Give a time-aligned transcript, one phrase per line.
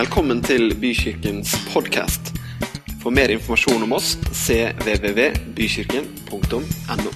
[0.00, 2.30] Velkommen til Bykirkens podkast.
[3.02, 7.10] For mer informasjon om oss cvvvbykirken.no.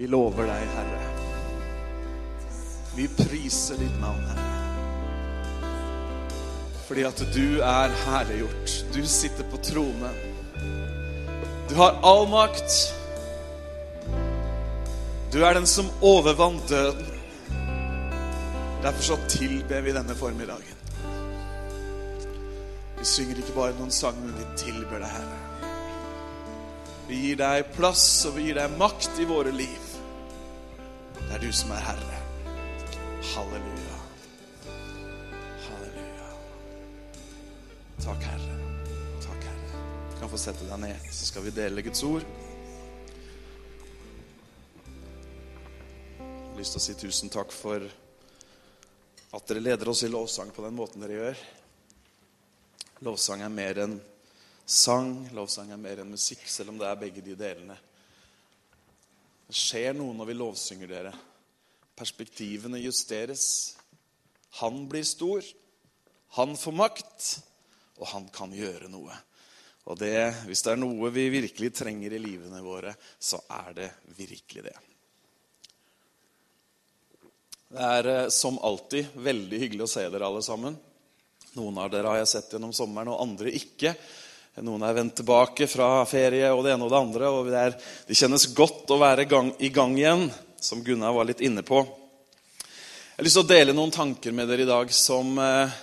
[0.00, 0.98] Vi lover deg, Herre.
[2.98, 4.50] Vi priser ditt navn, Herre.
[6.90, 8.82] Fordi at du er herliggjort.
[8.90, 10.10] Du sitter på tronen.
[11.70, 13.05] Du har all makt.
[15.36, 17.08] Du er den som overvant døden.
[18.82, 20.78] Derfor så tilber vi denne formiddagen.
[22.98, 25.74] Vi synger ikke bare noen sang, men vi tilber deg, Herre.
[27.10, 29.92] Vi gir deg plass, og vi gir deg makt i våre liv.
[31.18, 32.22] Det er du som er Herre.
[33.34, 34.00] Halleluja.
[35.66, 36.32] Halleluja.
[38.08, 38.58] Takk, Herre.
[39.28, 39.86] Takk, Herre.
[40.08, 42.24] Du kan få sette deg ned, så skal vi dele Guds ord.
[46.66, 47.82] Lyst til å si tusen takk for
[49.36, 51.42] at dere leder oss i lovsang på den måten dere gjør.
[53.06, 53.94] Lovsang er mer enn
[54.66, 57.76] sang, lovsang er mer enn musikk, selv om det er begge de delene.
[59.46, 61.12] Det skjer noe når vi lovsynger dere.
[61.94, 63.46] Perspektivene justeres.
[64.58, 65.46] Han blir stor,
[66.40, 67.30] han får makt,
[68.00, 69.14] og han kan gjøre noe.
[69.86, 70.18] Og det,
[70.50, 74.76] hvis det er noe vi virkelig trenger i livene våre, så er det virkelig det.
[77.66, 80.76] Det er eh, som alltid veldig hyggelig å se dere alle sammen.
[81.58, 83.94] Noen av dere har jeg sett gjennom sommeren, og andre ikke.
[84.62, 87.30] Noen er vendt tilbake fra ferie og det ene og det andre.
[87.32, 87.74] og Det, er,
[88.06, 90.28] det kjennes godt å være gang, i gang igjen,
[90.62, 91.82] som Gunnar var litt inne på.
[91.82, 95.74] Jeg har lyst til å dele noen tanker med dere i dag som eh,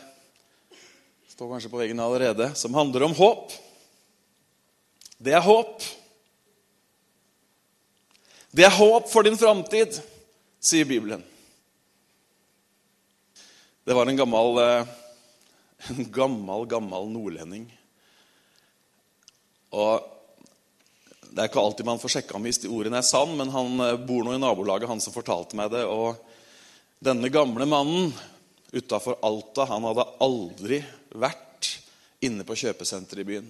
[1.33, 3.51] står kanskje på veggen allerede, som handler om håp.
[5.19, 5.83] Det er håp.
[8.53, 9.99] Det er håp for din framtid,
[10.63, 11.25] sier Bibelen.
[13.85, 14.85] Det var en gammel, eh,
[15.87, 17.67] en gammel, gammel nordlending.
[19.75, 20.09] Og
[21.33, 24.23] Det er ikke alltid man får sjekka om historien er sann, men han eh, bor
[24.23, 25.81] nå i nabolaget, han som fortalte meg det.
[25.83, 26.15] Og
[27.03, 28.13] denne gamle mannen
[28.71, 30.79] utafor Alta, han hadde aldri
[31.19, 31.71] vært
[32.23, 33.49] inne på kjøpesenteret i byen.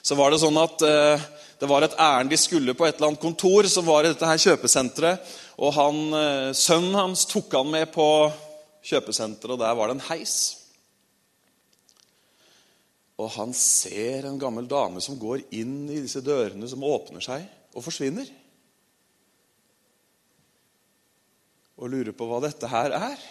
[0.00, 1.26] Så var det sånn at eh,
[1.60, 4.30] det var et ærend de skulle på et eller annet kontor, som var i dette
[4.30, 5.36] her kjøpesenteret.
[5.60, 8.08] Og han, eh, sønnen hans tok han med på
[8.82, 10.36] kjøpesenteret, og der var det en heis.
[13.20, 17.44] Og han ser en gammel dame som går inn i disse dørene som åpner seg,
[17.72, 18.28] og forsvinner.
[21.78, 23.26] Og lurer på hva dette her er.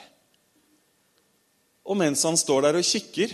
[1.87, 3.33] Og mens han står der og kikker,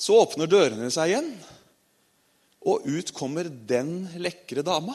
[0.00, 1.32] så åpner dørene seg igjen.
[2.60, 4.94] Og ut kommer den lekre dama.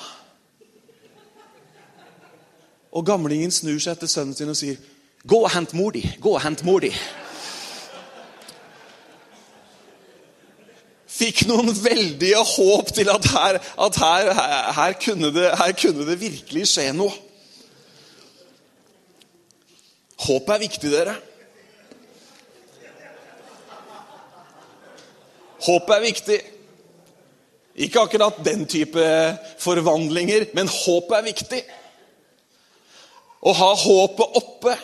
[2.95, 4.79] Og gamlingen snur seg etter sønnen sin og sier,
[5.25, 6.03] 'Gå og hent mor di.
[6.21, 6.93] Gå og hent mor di.'
[11.15, 14.31] Fikk noen veldige håp til at her, at her,
[14.75, 17.13] her, kunne det, her kunne det virkelig skje noe.
[20.25, 21.13] Håp er viktig, dere.
[25.65, 26.39] Håp er viktig.
[27.87, 29.05] Ikke akkurat den type
[29.63, 31.61] forvandlinger, men håp er viktig.
[33.39, 34.75] Å ha håpet oppe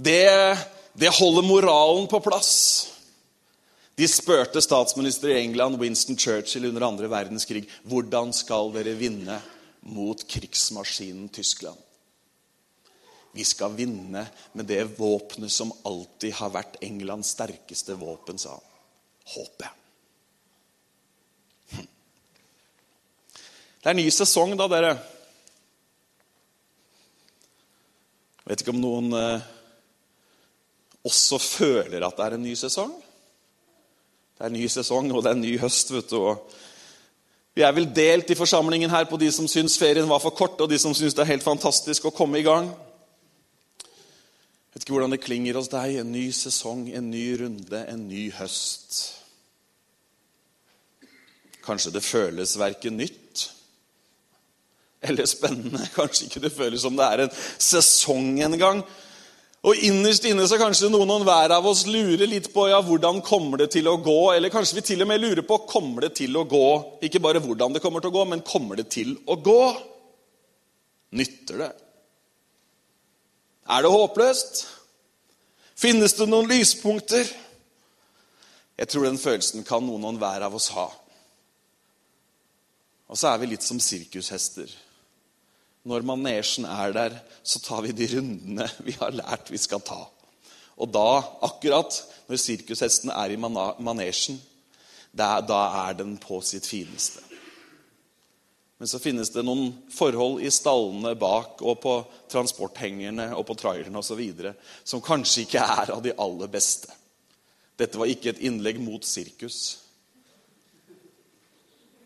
[0.00, 0.58] det,
[0.92, 2.54] det holder moralen på plass.
[3.94, 9.36] De spurte statsminister i England Winston Churchill under andre verdenskrig hvordan skal dere vinne
[9.84, 11.76] mot krigsmaskinen Tyskland.
[13.36, 14.24] Vi skal vinne
[14.56, 18.66] med det våpenet som alltid har vært Englands sterkeste våpen, sa han.
[19.36, 19.68] Håpet.
[21.76, 21.86] Hm.
[23.84, 24.96] Det er ny sesong, da, dere.
[28.40, 29.50] Jeg vet ikke om noen eh,
[31.06, 32.92] også føler at det er en ny sesong.
[34.36, 35.92] Det er en ny sesong, og det er en ny høst.
[35.92, 36.36] vet du.
[37.54, 40.60] vi er vel delt i forsamlingen her på de som syns ferien var for kort,
[40.60, 42.70] og de som syns det er helt fantastisk å komme i gang.
[44.70, 45.96] Jeg vet ikke hvordan det klinger hos deg.
[45.98, 49.00] En ny sesong, en ny runde, en ny høst.
[51.64, 53.48] Kanskje det føles verken nytt
[55.02, 55.84] eller spennende.
[55.96, 58.84] Kanskje ikke det føles som det er en sesong engang.
[59.60, 63.20] Og innerst inne så kanskje noen og hver av oss lurer litt på ja, hvordan
[63.24, 64.32] kommer det til å gå.
[64.32, 66.68] Eller kanskje vi til og med lurer på kommer det til å gå.
[67.04, 69.60] Ikke bare hvordan det kommer til å gå, men kommer det til å gå?
[71.20, 71.70] Nytter det?
[73.70, 74.64] Er det håpløst?
[75.80, 77.28] Finnes det noen lyspunkter?
[78.80, 80.88] Jeg tror den følelsen kan noen og hver av oss ha.
[83.12, 84.72] Og så er vi litt som sirkushester.
[85.88, 90.02] Når manesjen er der, så tar vi de rundene vi har lært vi skal ta.
[90.80, 91.96] Og da, akkurat
[92.28, 94.38] når sirkushesten er i manesjen,
[95.12, 97.24] da er den på sitt fineste.
[98.80, 101.96] Men så finnes det noen forhold i stallene bak og på
[102.32, 104.22] transporthengerne og på trailerne osv.
[104.84, 106.88] som kanskje ikke er av de aller beste.
[107.76, 109.89] Dette var ikke et innlegg mot sirkus.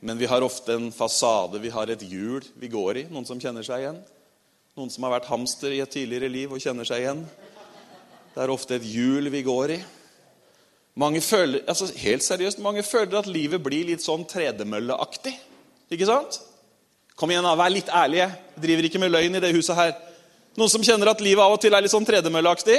[0.04, 3.02] Men vi har ofte en fasade, vi har et hjul vi går i.
[3.08, 4.02] Noen som kjenner seg igjen?
[4.76, 7.22] Noen som har vært hamster i et tidligere liv og kjenner seg igjen?
[8.34, 9.78] Det er ofte et hjul vi går i.
[11.00, 15.32] Mange føler, altså helt seriøst, mange føler at livet blir litt sånn tredemølleaktig.
[15.96, 16.36] Ikke sant?
[17.16, 18.26] Kom igjen, da, vær litt ærlige.
[18.58, 19.94] Jeg driver ikke med løgn i det huset her.
[20.60, 22.76] Noen som kjenner at livet av og til er litt sånn tredemølleaktig?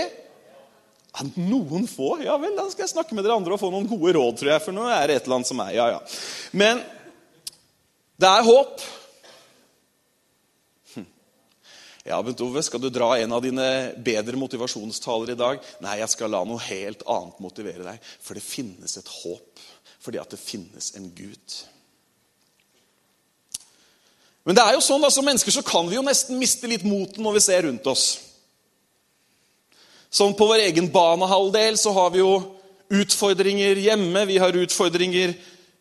[1.42, 2.20] Noen få?
[2.22, 4.54] Ja vel, da skal jeg snakke med dere andre og få noen gode råd, tror
[4.54, 4.64] jeg.
[4.68, 6.04] For nå er det et eller annet som er Ja, ja.
[6.54, 6.86] Men
[8.22, 8.82] det er håp.
[10.94, 11.08] Hm.
[12.08, 13.68] Ja, Bent Ove, skal du dra en av dine
[14.06, 15.64] bedre motivasjonstaler i dag?
[15.84, 18.12] Nei, jeg skal la noe helt annet motivere deg.
[18.24, 19.64] For det finnes et håp.
[20.06, 21.58] Fordi at det finnes en Gud.
[24.46, 26.86] Men det er jo sånn da, som mennesker så kan vi jo nesten miste litt
[26.86, 28.06] moten når vi ser rundt oss.
[30.14, 32.38] Som På vår egen banehalvdel så har vi jo
[32.94, 35.34] utfordringer hjemme, vi har utfordringer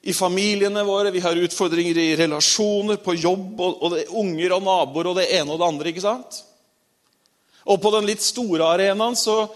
[0.04, 4.66] i familiene våre, vi har utfordringer i relasjoner, på jobb, og, og det, unger og
[4.66, 5.92] naboer og det ene og det andre.
[5.92, 6.40] ikke sant?
[7.72, 9.46] Og på den litt store arenaen så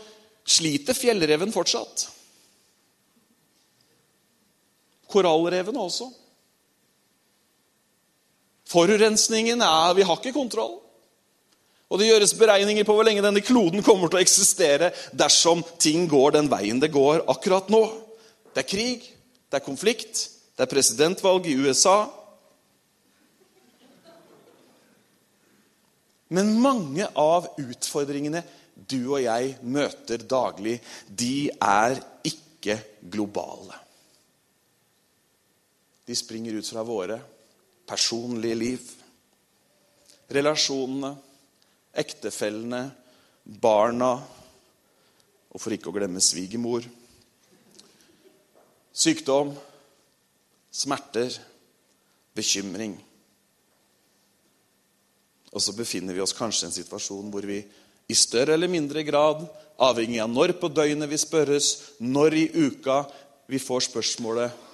[0.49, 2.07] sliter fjellreven fortsatt.
[5.13, 6.09] Korallreven også.
[8.69, 10.79] Forurensningen er Vi har ikke kontroll.
[11.89, 16.09] Og det gjøres beregninger på hvor lenge denne kloden kommer til å eksistere dersom ting
[16.09, 17.85] går den veien det går akkurat nå.
[18.53, 19.07] Det er krig,
[19.49, 20.27] det er konflikt,
[20.59, 22.09] det er presidentvalg i USA.
[26.35, 28.43] Men mange av utfordringene
[28.75, 31.95] du og jeg møter daglig, de er
[32.27, 32.75] ikke
[33.07, 33.79] globale.
[36.11, 37.21] De springer ut fra våre
[37.87, 38.91] personlige liv.
[40.35, 41.15] Relasjonene,
[42.03, 42.83] ektefellene,
[43.47, 44.11] barna,
[45.49, 46.83] og for ikke å glemme svigermor.
[48.91, 49.55] Sykdom,
[50.71, 51.33] smerter,
[52.37, 52.97] bekymring.
[55.53, 57.63] Og så befinner vi oss kanskje i en situasjon hvor vi
[58.09, 59.43] i større eller mindre grad,
[59.79, 63.03] avhengig av når på døgnet vi spørres, når i uka
[63.49, 64.65] vi får spørsmålet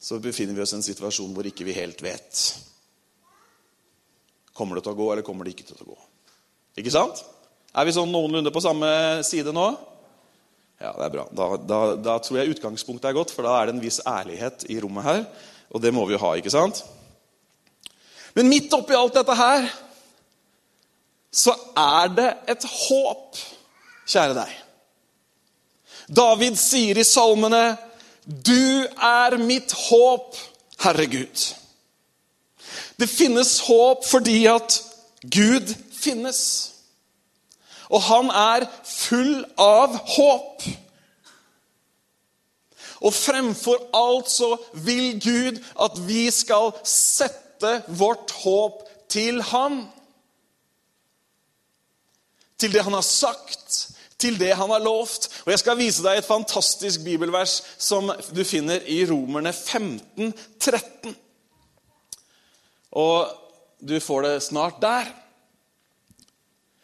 [0.00, 2.38] så befinner vi oss i en situasjon hvor ikke vi helt vet.
[4.56, 5.96] Kommer det til å gå, eller kommer det ikke til å gå?
[6.80, 7.20] Ikke sant?
[7.76, 8.88] Er vi sånn noenlunde på samme
[9.28, 9.66] side nå?
[10.80, 11.26] Ja, det er bra.
[11.36, 14.64] Da, da, da, tror jeg utgangspunktet er godt, for da er det en viss ærlighet
[14.72, 15.22] i rommet her.
[15.70, 16.80] Og det må vi jo ha, ikke sant?
[18.34, 19.68] Men midt oppi alt dette her
[21.30, 23.38] så er det et håp,
[24.10, 24.54] kjære deg.
[26.10, 27.76] David sier i salmene
[28.24, 30.34] du er mitt håp,
[30.82, 31.44] Herre Gud.
[32.98, 34.80] Det finnes håp fordi at
[35.22, 36.69] Gud finnes.
[37.90, 40.66] Og han er full av håp.
[43.00, 44.52] Og fremfor alt så
[44.84, 49.82] vil Gud at vi skal sette vårt håp til Han.
[52.60, 55.30] Til det Han har sagt, til det han har lovt.
[55.44, 61.16] Og Jeg skal vise deg et fantastisk bibelvers som du finner i Romerne 15, 13.
[63.00, 63.30] Og
[63.80, 65.08] du får det snart der.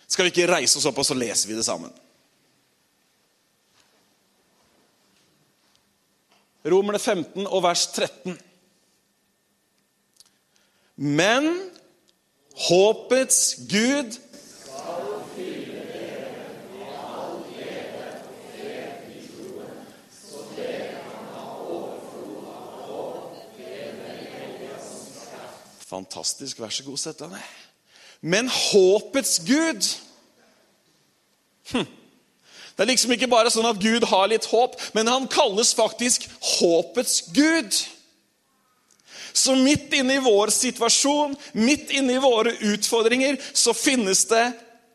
[0.08, 1.92] Skal vi ikke reise oss opp, og så leser vi det sammen?
[6.66, 8.38] Romerne 15 og vers 13.
[10.96, 11.50] Men
[12.68, 14.16] håpets Gud
[25.86, 26.58] Fantastisk.
[26.60, 27.65] Vær så god, sett deg ned.
[28.26, 29.86] Men håpets Gud
[31.70, 31.86] hm.
[32.76, 36.26] Det er liksom ikke bare sånn at Gud har litt håp, men han kalles faktisk
[36.58, 37.72] håpets Gud.
[39.32, 44.44] Så midt inne i vår situasjon, midt inne i våre utfordringer, så finnes det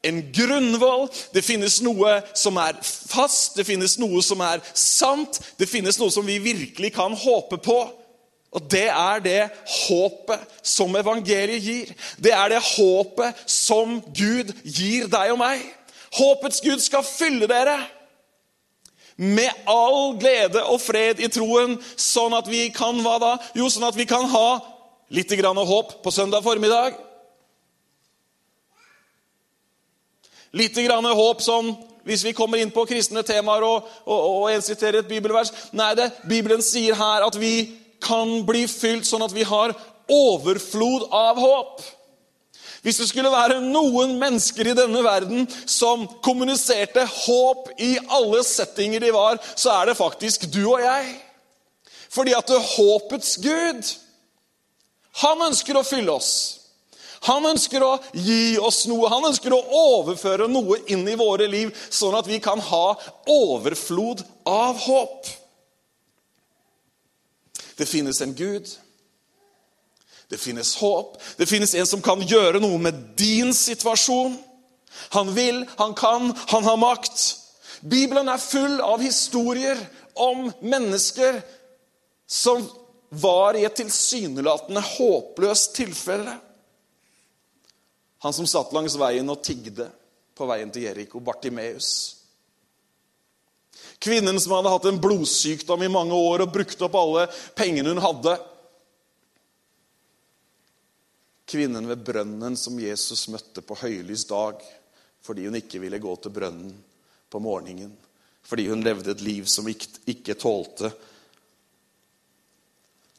[0.06, 1.08] en grunnvoll.
[1.34, 5.42] Det finnes noe som er fast, det finnes noe som er sant.
[5.58, 7.80] Det finnes noe som vi virkelig kan håpe på.
[8.52, 9.42] Og det er det
[9.88, 11.92] håpet som evangeliet gir.
[12.20, 15.64] Det er det håpet som Gud gir deg og meg.
[16.18, 17.78] Håpets Gud skal fylle dere
[19.22, 23.32] med all glede og fred i troen, sånn at vi kan hva da?
[23.56, 24.48] Jo, sånn at vi kan ha
[25.14, 26.98] litt grann håp på søndag formiddag.
[30.58, 31.72] Litt grann håp som
[32.04, 35.52] hvis vi kommer inn på kristne temaer og, og, og siterer et bibelvers.
[35.78, 37.54] Nei, det, Bibelen sier her at vi
[38.04, 39.74] kan bli fylt sånn at vi har
[40.12, 41.82] overflod av håp.
[42.82, 49.04] Hvis det skulle være noen mennesker i denne verden som kommuniserte håp i alle settinger
[49.04, 51.12] de var, så er det faktisk du og jeg.
[52.12, 53.92] Fordi at håpets Gud,
[55.22, 56.32] han ønsker å fylle oss.
[57.30, 61.70] Han ønsker å gi oss noe, han ønsker å overføre noe inn i våre liv,
[61.94, 62.96] sånn at vi kan ha
[63.30, 65.30] overflod av håp.
[67.82, 68.68] Det finnes en Gud.
[70.30, 71.16] Det finnes håp.
[71.38, 74.36] Det finnes en som kan gjøre noe med din situasjon.
[75.16, 77.24] Han vil, han kan, han har makt.
[77.82, 79.82] Bibelen er full av historier
[80.14, 81.42] om mennesker
[82.30, 82.70] som
[83.10, 86.38] var i et tilsynelatende håpløst tilfelle.
[88.22, 89.90] Han som satt langs veien og tigde
[90.38, 92.21] på veien til Jeriko, Bartimeus.
[94.02, 98.02] Kvinnen som hadde hatt en blodsykdom i mange år og brukt opp alle pengene hun
[98.02, 98.34] hadde.
[101.46, 104.64] Kvinnen ved brønnen som Jesus møtte på høylys dag
[105.22, 106.74] fordi hun ikke ville gå til brønnen
[107.30, 107.94] på morgenen.
[108.42, 110.90] Fordi hun levde et liv som ikke tålte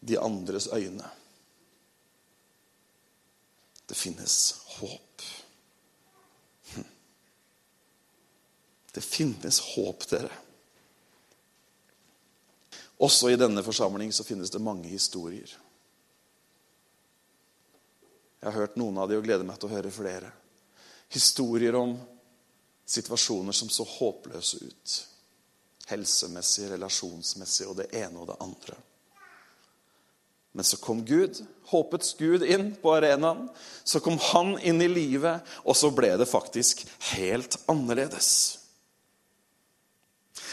[0.03, 1.07] de andres øyne.
[3.87, 4.39] Det finnes
[4.81, 5.27] håp.
[6.75, 6.89] Hm.
[8.93, 10.42] Det finnes håp, dere.
[13.03, 15.51] Også i denne forsamling så finnes det mange historier.
[18.43, 20.31] Jeg har hørt noen av de og gleder meg til å høre flere.
[21.15, 21.97] Historier om
[22.89, 24.95] situasjoner som så håpløse ut.
[25.91, 28.79] Helsemessig, relasjonsmessig og det ene og det andre.
[30.53, 31.39] Men så kom Gud,
[31.73, 33.47] håpets Gud, inn på arenaen.
[33.85, 38.62] Så kom han inn i livet, og så ble det faktisk helt annerledes.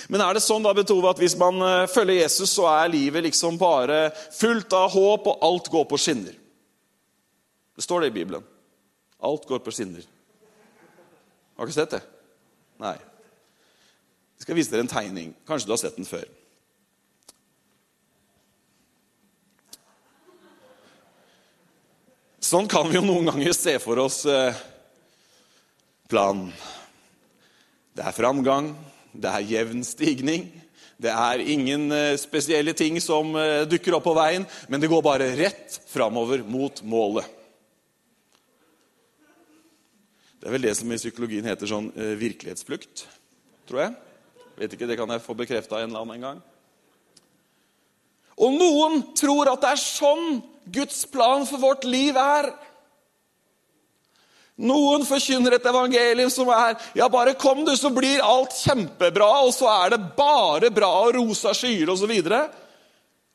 [0.07, 3.25] Men er det sånn da, Betove, at hvis man eh, følger Jesus, så er livet
[3.27, 6.37] liksom bare fullt av håp, og alt går på skinner?
[7.75, 8.45] Det står det i Bibelen.
[9.19, 10.05] Alt går på skinner.
[11.57, 12.03] Har du ikke sett det?
[12.79, 12.95] Nei.
[14.39, 15.33] Jeg skal vise dere en tegning.
[15.47, 16.27] Kanskje du har sett den før.
[22.49, 24.55] Sånn kan vi jo noen ganger se for oss eh,
[26.09, 26.47] planen.
[27.93, 28.71] Det er framgang,
[29.13, 30.47] det er jevn stigning.
[30.99, 35.03] Det er ingen eh, spesielle ting som eh, dukker opp på veien, men det går
[35.05, 37.27] bare rett framover mot målet.
[40.39, 43.01] Det er vel det som i psykologien heter sånn virkelighetsflukt,
[43.67, 43.95] tror jeg.
[44.59, 46.39] Vet ikke, Det kan jeg få bekrefta en eller annen gang.
[48.39, 50.39] Og noen tror at det er sånn
[50.69, 52.51] Guds plan for vårt liv er.
[54.59, 59.53] Noen forkynner et evangelium som er ja, bare kom du, så blir alt kjempebra, og
[59.55, 62.11] så er det bare bra og rosa skyer osv.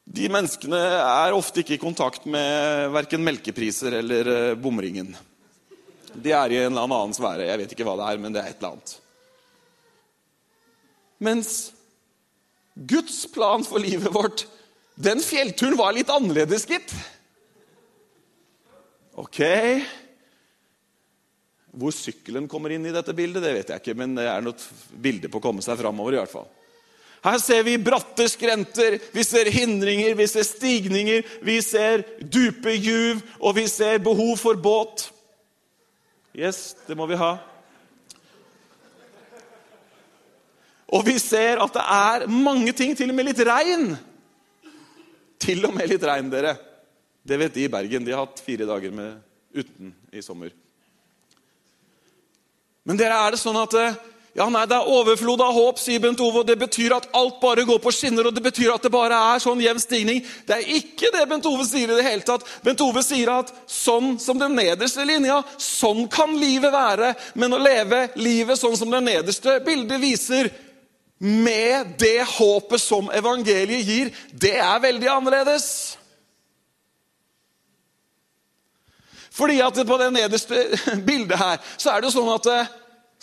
[0.05, 5.15] De menneskene er ofte ikke i kontakt med verken melkepriser eller eh, bomringen.
[6.13, 7.49] De er i en eller annen sfære.
[7.49, 8.95] Jeg vet ikke hva det er, men det er et eller annet.
[11.25, 11.57] Mens
[12.77, 14.45] Guds plan for livet vårt,
[15.01, 16.93] den fjellturen var litt annerledes, gitt.
[19.17, 19.41] Ok
[21.75, 24.99] Hvor sykkelen kommer inn i dette bildet, det vet jeg ikke, men det er noe
[25.03, 26.15] bilde på å komme seg framover.
[26.15, 26.47] I hvert fall.
[27.25, 33.23] Her ser vi bratte skrenter, vi ser hindringer, vi ser stigninger, vi ser dype juv,
[33.41, 35.07] og vi ser behov for båt.
[36.37, 37.33] Yes, det må vi ha.
[40.95, 43.95] Og vi ser at det er mange ting, til og med litt regn.
[45.41, 46.55] Til og med litt regn, dere.
[47.25, 48.05] Det vet de i Bergen.
[48.05, 49.17] De har hatt fire dager med
[49.57, 50.53] uten i sommer.
[52.85, 53.97] Men dere, er det sånn at eh,
[54.35, 56.41] ja, nei, det er overflod av håp, sier Bent Ove.
[56.43, 59.15] og Det betyr at alt bare går på skinner, og det betyr at det bare
[59.31, 60.25] er sånn jevn stigning.
[60.49, 62.43] Det er ikke det Bent Ove sier i det hele tatt.
[62.67, 67.13] Bent Ove sier at sånn som den nederste linja, sånn kan livet være.
[67.39, 70.51] Men å leve livet sånn som det nederste bildet viser,
[71.25, 75.69] med det håpet som evangeliet gir, det er veldig annerledes.
[79.35, 80.63] Fordi at på det nederste
[81.09, 82.73] bildet her så er det jo sånn at eh,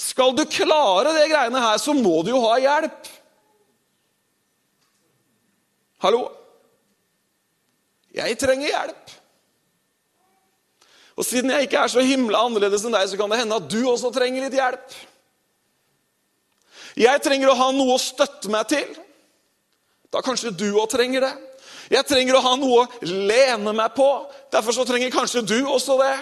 [0.02, 3.10] skal du klare det greiene her, så må du jo ha hjelp.
[6.02, 6.24] Hallo?
[8.16, 9.14] Jeg trenger hjelp.
[11.20, 13.70] Og siden jeg ikke er så himla annerledes enn deg, så kan det hende at
[13.70, 14.98] du også trenger litt hjelp.
[16.98, 18.90] Jeg trenger å ha noe å støtte meg til.
[20.12, 21.34] Da kanskje du òg trenger det.
[21.92, 24.08] Jeg trenger å ha noe å lene meg på.
[24.54, 26.16] Derfor så trenger kanskje du også det.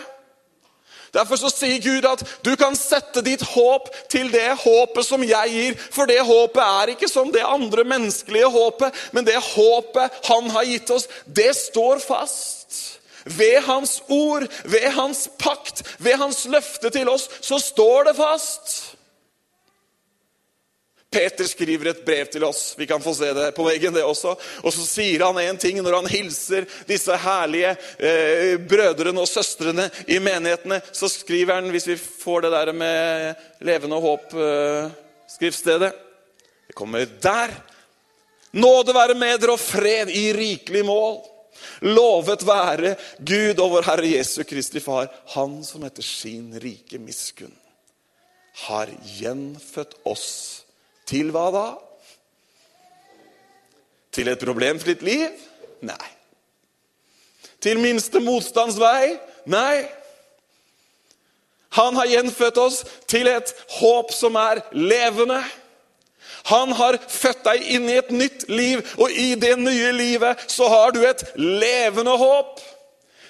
[1.13, 5.53] Derfor så sier Gud at du kan sette ditt håp til det håpet som jeg
[5.53, 5.79] gir.
[5.93, 10.69] For det håpet er ikke som det andre menneskelige håpet, men det håpet han har
[10.69, 12.77] gitt oss, det står fast.
[13.25, 18.98] Ved hans ord, ved hans pakt, ved hans løfte til oss, så står det fast.
[21.09, 22.75] Peter skriver et brev til oss.
[22.77, 24.35] Vi kan få se det på veggen, det også.
[24.61, 29.87] Og så sier han en ting når han hilser disse herlige eh, brødrene og søstrene
[30.05, 30.77] i menighetene.
[30.93, 34.91] Så skriver han, hvis vi får det der med levende håp, eh,
[35.39, 37.57] Det kommer der.
[38.51, 41.19] Nåde være med dere og fred i rikelig mål.
[41.89, 47.55] Lovet være Gud og vår Herre Jesu Kristi Far, Han som etter sin rike miskunn
[48.67, 48.89] har
[49.19, 50.58] gjenfødt oss
[51.09, 51.67] til hva da?
[54.13, 55.29] Til et problemfritt liv?
[55.85, 56.09] Nei.
[57.61, 59.17] Til minste motstands vei?
[59.49, 59.85] Nei.
[61.77, 65.41] Han har gjenfødt oss til et håp som er levende.
[66.49, 70.69] Han har født deg inn i et nytt liv, og i det nye livet så
[70.71, 72.59] har du et levende håp.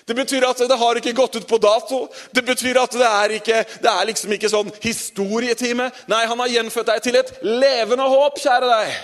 [0.10, 2.08] Det betyr at det har ikke gått ut på dato.
[2.34, 5.92] Det betyr at det er, ikke, det er liksom ikke sånn historietime.
[6.10, 8.96] Nei, han har gjenfødt deg til et levende håp, kjære deg.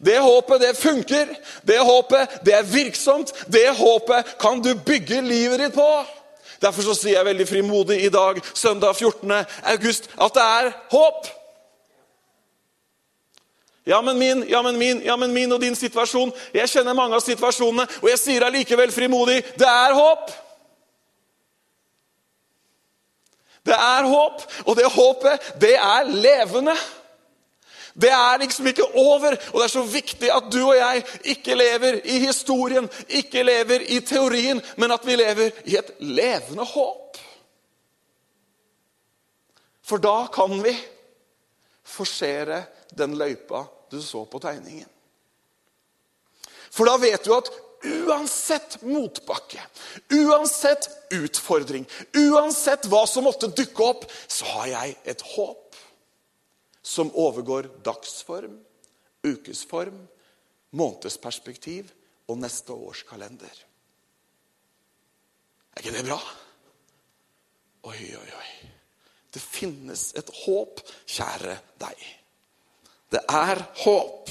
[0.00, 1.34] Det håpet, det funker.
[1.68, 3.34] Det håpet, det er virksomt.
[3.52, 5.90] Det håpet kan du bygge livet ditt på.
[6.64, 9.36] Derfor så sier jeg veldig frimodig i dag, søndag 14.
[9.74, 11.28] august, at det er håp.
[13.84, 16.32] Ja, men min, ja, men min, ja, men min og din situasjon.
[16.54, 20.30] Jeg kjenner mange av situasjonene, og jeg sier allikevel frimodig det er håp.
[23.66, 26.76] Det er håp, og det håpet, det er levende.
[28.00, 31.02] Det er liksom ikke over, og det er så viktig at du og jeg
[31.34, 36.64] ikke lever i historien, ikke lever i teorien, men at vi lever i et levende
[36.64, 37.18] håp.
[39.84, 40.72] For da kan vi
[41.84, 42.62] forsere
[42.96, 44.88] den løypa du så på tegningen.
[46.70, 47.50] For da vet du at
[47.82, 49.62] uansett motbakke,
[50.12, 55.78] uansett utfordring, uansett hva som måtte dukke opp, så har jeg et håp
[56.82, 58.58] som overgår dagsform,
[59.26, 59.98] ukesform,
[60.76, 61.90] månedsperspektiv
[62.30, 63.64] og neste års kalender.
[65.74, 66.20] Er ikke det bra?
[67.90, 68.70] Oi, oi, oi.
[69.30, 72.00] Det finnes et håp, kjære deg.
[73.10, 74.30] Det er håp.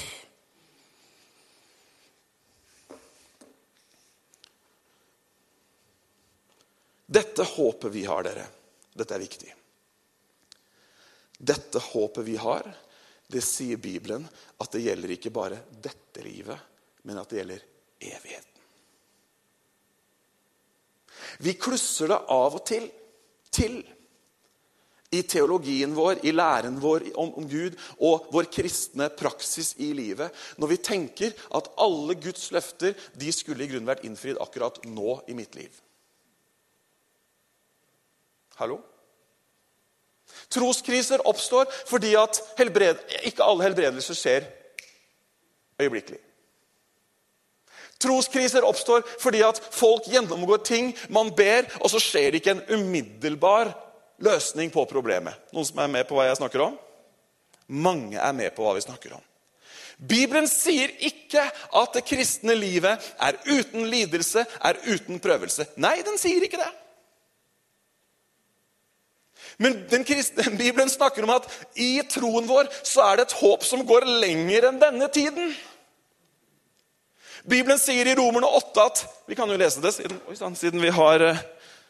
[7.10, 8.46] Dette håpet vi har, dere,
[8.94, 9.50] dette er viktig.
[11.40, 12.68] Dette håpet vi har,
[13.26, 14.24] det sier Bibelen
[14.60, 16.56] at det gjelder ikke bare dette livet,
[17.02, 17.66] men at det gjelder
[18.10, 18.46] evigheten.
[21.40, 22.88] Vi klusser det av og til
[23.50, 23.80] til
[25.10, 30.70] i teologien vår, i læren vår om, Gud og vår kristne praksis i livet når
[30.70, 35.34] vi tenker at alle Guds løfter de skulle i grunnen vært innfridd akkurat nå i
[35.34, 35.72] mitt liv.
[38.60, 38.78] Hallo?
[40.52, 44.46] Troskriser oppstår fordi at helbred, ikke alle helbredelser skjer
[45.80, 46.20] øyeblikkelig.
[48.00, 52.66] Troskriser oppstår fordi at folk gjennomgår ting man ber, og så skjer det ikke en
[52.78, 53.74] umiddelbar
[54.20, 55.36] løsning på problemet.
[55.54, 56.78] Noen som er med på hva jeg snakker om?
[57.70, 59.24] Mange er med på hva vi snakker om.
[60.00, 61.42] Bibelen sier ikke
[61.76, 65.66] at det kristne livet er uten lidelse, er uten prøvelse.
[65.76, 66.70] Nei, den sier ikke det.
[69.60, 73.66] Men den kristne, Bibelen snakker om at i troen vår så er det et håp
[73.66, 75.52] som går lenger enn denne tiden.
[77.48, 80.18] Bibelen sier i Romerne 8 at Vi kan jo lese det siden,
[80.56, 81.44] siden, vi, har, eh,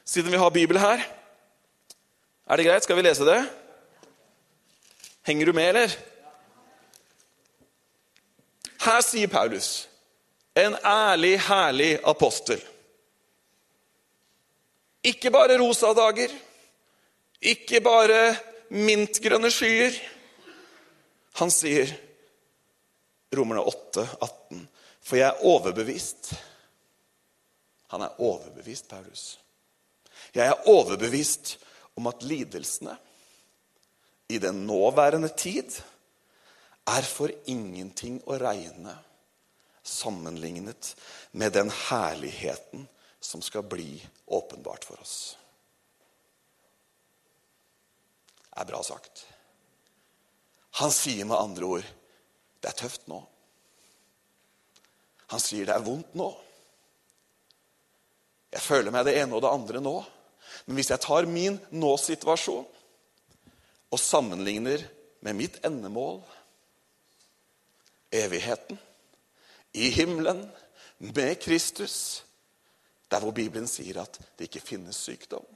[0.04, 1.02] siden har Bibel her.
[2.50, 2.82] Er det greit?
[2.82, 3.38] Skal vi lese det?
[5.22, 5.92] Henger du med, eller?
[8.80, 9.68] Her sier Paulus,
[10.58, 12.58] en ærlig, herlig apostel.
[15.06, 16.34] Ikke bare rosa dager,
[17.40, 18.18] ikke bare
[18.74, 19.94] mintgrønne skyer.
[21.38, 21.94] Han sier,
[23.30, 24.68] Romerne 8, 18,
[25.06, 26.34] for jeg er overbevist.
[27.94, 29.36] Han er overbevist, Paulus.
[30.34, 31.60] Jeg er overbevist
[31.98, 32.96] om at lidelsene
[34.30, 35.74] i den nåværende tid
[36.90, 38.94] er for ingenting å regne
[39.82, 40.94] sammenlignet
[41.32, 42.86] med den herligheten
[43.20, 45.36] som skal bli åpenbart for oss.
[48.50, 49.24] Det er bra sagt.
[50.80, 51.90] Han sier med andre ord
[52.60, 53.18] det er tøft nå.
[55.32, 56.28] Han sier det er vondt nå.
[58.50, 59.94] Jeg føler meg det ene og det andre nå.
[60.66, 62.66] Men hvis jeg tar min nå-situasjon
[63.90, 64.84] og sammenligner
[65.24, 66.20] med mitt endemål,
[68.10, 68.78] evigheten,
[69.72, 70.42] i himmelen,
[70.98, 72.24] med Kristus,
[73.10, 75.46] der hvor Bibelen sier at det ikke finnes sykdom,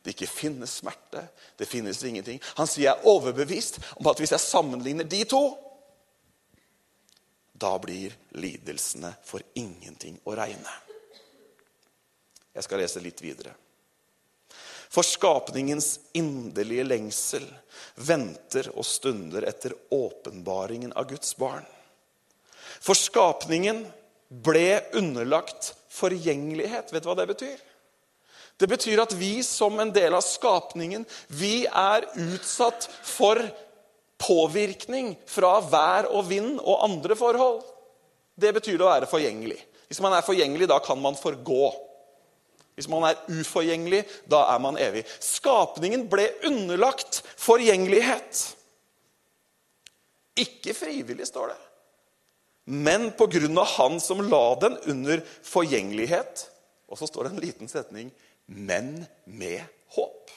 [0.00, 1.26] det ikke finnes smerte,
[1.58, 2.40] det finnes ingenting.
[2.56, 5.42] Han sier jeg er overbevist om at hvis jeg sammenligner de to,
[7.60, 10.76] da blir lidelsene for ingenting å regne.
[12.56, 13.52] Jeg skal lese litt videre.
[14.90, 17.44] For skapningens inderlige lengsel
[17.94, 21.66] venter og stunder etter åpenbaringen av Guds barn.
[22.82, 23.84] For skapningen
[24.30, 26.90] ble underlagt forgjengelighet.
[26.90, 27.58] Vet du hva det betyr?
[28.60, 33.40] Det betyr at vi som en del av skapningen, vi er utsatt for
[34.20, 37.62] påvirkning fra vær og vind og andre forhold.
[38.36, 39.56] Det betyr å være forgjengelig.
[39.88, 41.70] Hvis man er forgjengelig, da kan man forgå.
[42.74, 45.04] Hvis man er uforgjengelig, da er man evig.
[45.20, 48.44] Skapningen ble underlagt forgjengelighet.
[50.40, 51.58] Ikke frivillig, står det.
[52.70, 56.46] Men på grunn av Han som la den under forgjengelighet.
[56.90, 58.12] Og så står det en liten setning
[58.50, 59.62] men med
[59.94, 60.30] håp.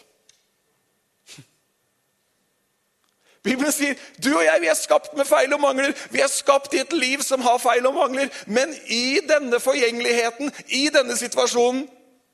[3.43, 5.91] Bibelen sier du og jeg vi er skapt med feil og mangler.
[6.13, 8.30] Vi er skapt i et liv som har feil og mangler.
[8.48, 11.84] Men i denne forgjengeligheten, i denne situasjonen,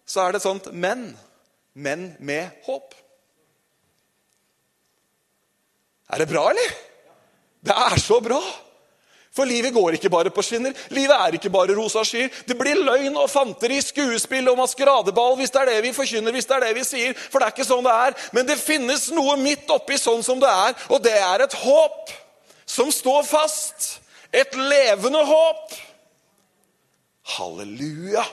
[0.10, 1.12] så er det et sånt men.
[1.78, 2.96] Men med håp.
[6.10, 6.74] Er det bra, eller?
[7.62, 8.42] Det er så bra!
[9.30, 10.74] For livet går ikke bare på skinner.
[10.90, 12.32] Livet er ikke bare rosa skyer.
[12.50, 16.50] Det blir løgn og fanteri, skuespill og maskeradeball hvis det er det vi forkynner, hvis
[16.50, 17.14] det er det vi sier.
[17.14, 18.18] For det er ikke sånn det er.
[18.36, 22.12] Men det finnes noe midt oppi sånn som det er, og det er et håp
[22.66, 24.00] som står fast.
[24.34, 25.78] Et levende håp.
[27.38, 28.26] Halleluja,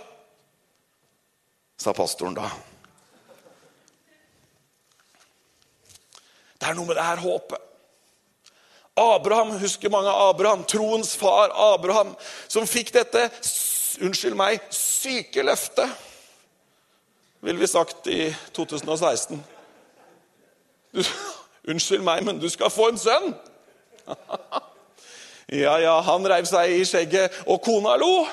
[1.77, 2.51] sa pastoren da.
[6.57, 7.63] Det er noe med det her håpet.
[8.97, 12.15] Abraham, husker mange av Abraham, troens far Abraham,
[12.49, 13.27] som fikk dette
[14.01, 15.93] unnskyld meg, syke løftet,
[17.45, 19.43] vil vi sagt i 2016.
[20.97, 21.03] Du,
[21.69, 23.35] unnskyld meg, men du skal få en sønn!
[25.65, 28.25] ja, ja, han reiv seg i skjegget, og kona lo.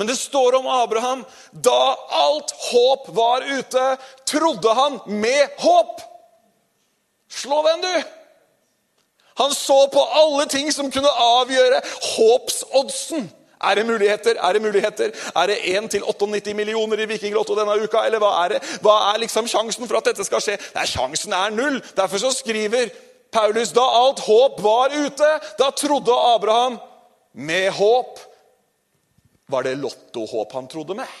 [0.00, 6.00] Men det står om Abraham da alt håp var ute, trodde han med håp.
[7.28, 8.02] Slå den, du!
[9.42, 11.82] Han så på alle ting som kunne avgjøre
[12.14, 13.28] håpsoddsen.
[13.60, 14.40] Er det muligheter?
[14.40, 15.12] Er det muligheter?
[15.36, 18.06] Er det 1 til 98 millioner i Vikinglotto denne uka?
[18.08, 18.62] Eller hva er det?
[18.80, 20.56] Hva er liksom sjansen for at dette skal skje?
[20.78, 21.76] Nei, Sjansen er null.
[21.96, 22.88] Derfor så skriver
[23.32, 26.80] Paulus da alt håp var ute, da trodde Abraham
[27.36, 28.29] med håp.
[29.50, 31.18] Var det lottohåp han trodde med?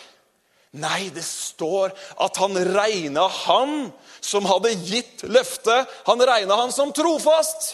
[0.78, 1.90] Nei, det står
[2.22, 3.90] at han regna han
[4.22, 7.72] som hadde gitt løftet, han regna han som trofast.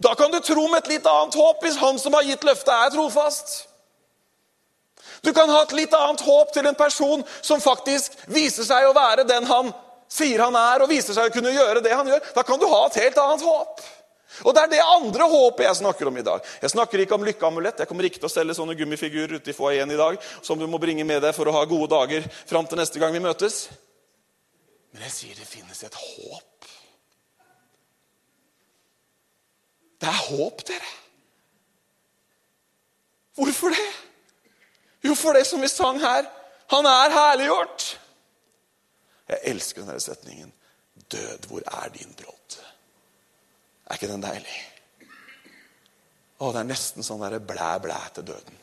[0.00, 2.72] Da kan du tro med et litt annet håp hvis han som har gitt løftet,
[2.72, 3.54] er trofast.
[5.24, 8.96] Du kan ha et litt annet håp til en person som faktisk viser seg å
[8.96, 9.72] være den han
[10.10, 12.22] sier han er, og viser seg å kunne gjøre det han gjør.
[12.34, 13.82] Da kan du ha et helt annet håp.
[14.44, 16.44] Og Det er det andre håpet jeg snakker om i dag.
[16.62, 17.82] Jeg snakker ikke om lykkeamulett.
[17.82, 20.66] Jeg kommer ikke til å selge sånne gummifigurer ute i foajeen i dag som du
[20.70, 23.66] må bringe med deg for å ha gode dager fram til neste gang vi møtes.
[24.94, 26.68] Men jeg sier det finnes et håp.
[30.00, 30.92] Det er håp, dere.
[33.36, 33.88] Hvorfor det?
[35.04, 36.24] Jo, for det som vi sang her.
[36.70, 37.86] Han er herliggjort.
[39.30, 40.52] Jeg elsker denne setningen.
[41.10, 42.58] Død, hvor er din brodd?
[43.90, 44.56] Er ikke den deilig?
[46.40, 48.58] Å, Det er nesten sånn der blæ, blæ til døden.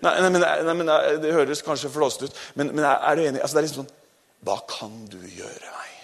[0.00, 3.42] Nei, nei, men, nei, men Det høres kanskje flåsete ut, men, men, er du enig?
[3.42, 3.96] Altså, det er liksom sånn
[4.48, 5.96] Hva kan du gjøre meg?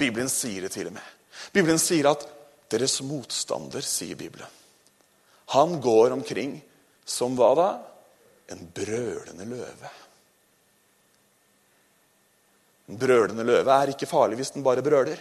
[0.00, 1.10] Bibelen sier det til og med.
[1.54, 2.24] Bibelen sier at
[2.72, 4.48] deres motstander, sier Bibelen.
[5.54, 6.56] Han går omkring
[7.06, 7.68] som hva da?
[8.50, 9.92] En brølende løve.
[12.88, 15.20] En brølende løve er ikke farlig hvis den bare brøler.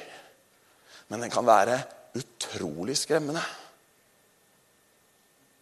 [1.12, 1.80] Men den kan være
[2.18, 3.44] utrolig skremmende.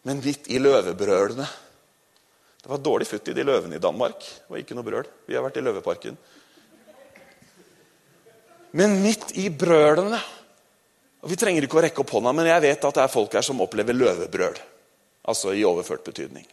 [0.02, 1.46] Men midt i løvebrølene
[2.62, 4.20] Det var dårlig futt i de løvene i Danmark.
[4.22, 5.06] Det var ikke noe brøl.
[5.26, 6.18] Vi har vært i Løveparken.
[8.78, 10.20] Men midt i brølene
[11.22, 13.34] og Vi trenger ikke å rekke opp hånda, men jeg vet at det er folk
[13.36, 14.56] her som opplever løvebrøl.
[15.30, 16.46] Altså i overført betydning.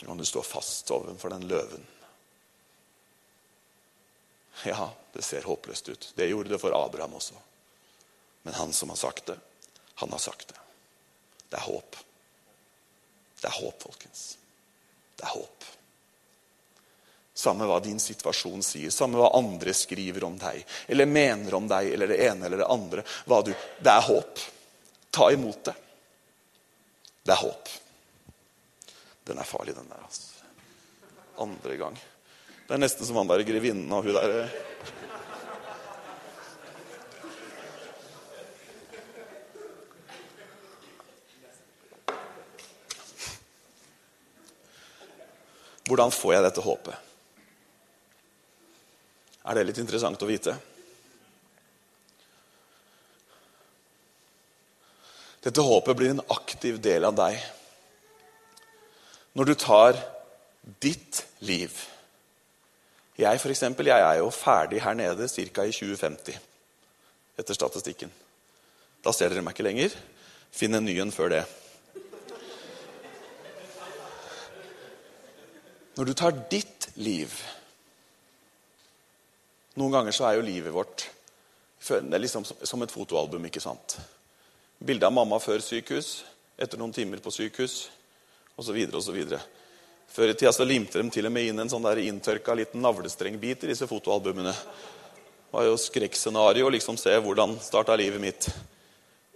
[0.00, 1.82] Så kan du stå fast overfor den løven.
[4.64, 6.12] Ja, det ser håpløst ut.
[6.16, 7.34] Det gjorde det for Abraham også.
[8.42, 9.36] Men han som har sagt det,
[9.94, 10.56] han har sagt det.
[11.48, 11.96] Det er håp.
[13.40, 14.22] Det er håp, folkens.
[15.16, 15.68] Det er håp.
[17.34, 21.92] Samme hva din situasjon sier, samme hva andre skriver om deg, eller mener om deg,
[21.92, 23.04] eller det ene eller det andre.
[23.44, 23.52] Du,
[23.84, 24.40] det er håp.
[25.12, 25.76] Ta imot det.
[27.20, 27.68] Det er håp.
[29.30, 30.00] Den er farlig, den der.
[30.02, 30.42] altså.
[31.38, 31.98] Andre gang.
[32.66, 34.56] Det er nesten som han der grevinnen og hun der eh.
[45.86, 47.06] Hvordan får jeg dette håpet?
[49.46, 50.56] Er det litt interessant å vite?
[55.46, 57.38] Dette håpet blir en aktiv del av deg
[59.34, 59.98] når du tar
[60.82, 61.74] ditt liv.
[63.18, 65.64] Jeg for eksempel, jeg er jo ferdig her nede ca.
[65.64, 66.38] i 2050
[67.38, 68.10] etter statistikken.
[69.04, 69.94] Da ser dere meg ikke lenger.
[70.52, 71.44] Finn en ny en før det.
[75.96, 77.32] Når du tar ditt liv
[79.76, 81.06] Noen ganger så er jo livet vårt
[81.80, 83.44] det er liksom som et fotoalbum.
[83.46, 83.96] ikke sant?
[84.84, 86.24] Bilde av mamma før sykehus,
[86.60, 87.88] etter noen timer på sykehus
[88.60, 88.78] osv.
[89.00, 89.18] osv.
[90.10, 92.82] Før i tida så limte de til og med inn en sånn der inntørka liten
[92.84, 94.54] navlestrengbit i disse fotoalbumene.
[94.54, 98.50] Det var jo skrekkscenario å liksom se hvordan starta livet mitt.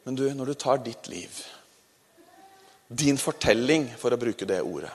[0.04, 1.40] Men du, når du tar ditt liv,
[2.88, 4.92] din fortelling, for å bruke det ordet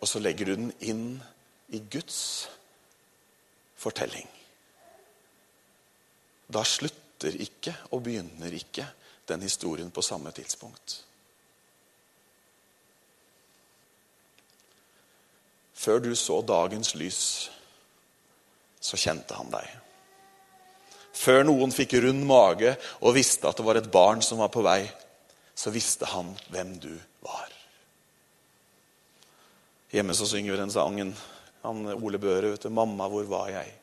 [0.00, 1.04] og så legger du den inn
[1.68, 2.48] i Guds
[3.80, 4.26] fortelling.
[6.50, 8.86] Da slutter ikke og begynner ikke
[9.28, 11.02] den historien på samme tidspunkt.
[15.80, 17.22] Før du så dagens lys,
[18.80, 19.68] så kjente han deg.
[21.16, 24.64] Før noen fikk rund mage og visste at det var et barn som var på
[24.64, 24.82] vei,
[25.56, 26.92] så visste han hvem du
[27.24, 27.48] var.
[29.90, 31.14] Hjemme så synger vi den sangen.
[31.64, 33.76] Han, Ole Børe, vet du, 'Mamma, hvor var jeg?'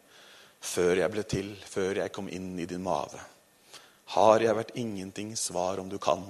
[0.61, 3.19] Før jeg ble til, før jeg kom inn i din mave.
[4.17, 6.23] Har jeg vært ingenting, svar om du kan.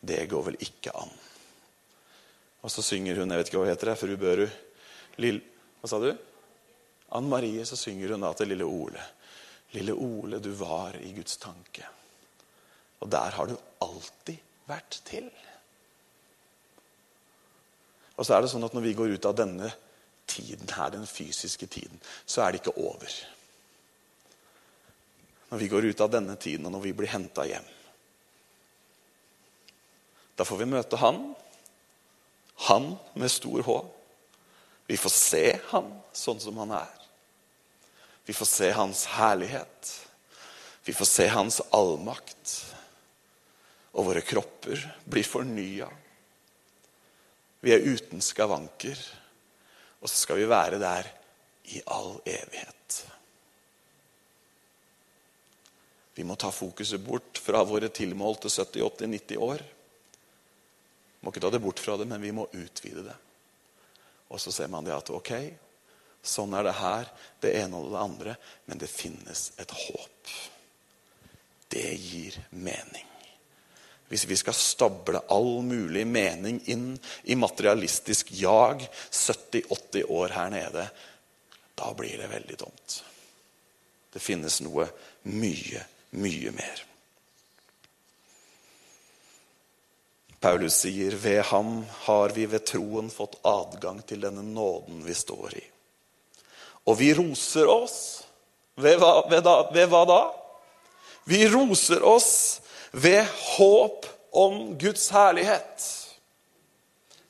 [0.00, 1.10] Det går vel ikke an.
[2.62, 4.46] Og så synger hun, jeg vet ikke hva hun heter, fru Børu.
[5.22, 5.40] Lill,
[5.80, 6.10] hva sa du?
[7.14, 9.02] Ann Marie, så synger hun da til lille Ole.
[9.74, 11.86] Lille Ole, du var i Guds tanke.
[13.02, 15.28] Og der har du alltid vært til.
[18.14, 19.70] Og så er det sånn at når vi går ut av denne
[20.30, 23.14] tiden her, den fysiske tiden, så er det ikke over.
[25.50, 27.66] Når vi går ut av denne tiden, og når vi blir henta hjem.
[30.34, 31.20] Da får vi møte han.
[32.70, 33.76] Han med stor H.
[34.86, 36.94] Vi får se han sånn som han er.
[38.24, 39.90] Vi får se hans herlighet.
[40.84, 42.54] Vi får se hans allmakt.
[43.94, 45.88] Og våre kropper blir fornya
[47.64, 48.98] vi er uten skavanker.
[50.04, 51.06] Og så skal vi være der
[51.72, 52.98] i all evighet.
[56.14, 59.64] Vi må ta fokuset bort fra våre tilmålte 70-80-90 år.
[59.64, 63.16] Vi må ikke ta det bort fra det, men vi må utvide det.
[64.34, 65.32] Og så ser man det at ok,
[66.24, 70.32] sånn er det her, det ene og det andre, men det finnes et håp.
[71.70, 73.06] Det gir mening.
[74.10, 76.90] Hvis vi skal stable all mulig mening inn
[77.30, 80.88] i materialistisk jag 70-80 år her nede,
[81.74, 82.98] da blir det veldig tomt.
[84.12, 84.88] Det finnes noe
[85.30, 85.86] mye,
[86.18, 86.84] mye mer.
[90.44, 95.54] Paulus sier ved ham har vi ved troen fått adgang til denne nåden vi står
[95.56, 95.62] i.
[96.84, 97.96] Og vi roser oss.
[98.76, 100.18] Ved hva, ved da, ved hva da?
[101.24, 102.60] Vi roser oss
[102.92, 104.04] ved håp
[104.36, 105.88] om Guds herlighet.